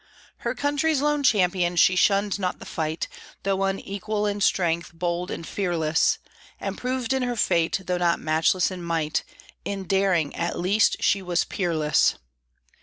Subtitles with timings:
[0.37, 3.07] Her country's lone champion, she shunned not the fight,
[3.43, 6.17] Though unequal in strength, bold and fearless;
[6.59, 9.23] And proved in her fate, though not matchless in might,
[9.63, 12.15] In daring at least she was peerless.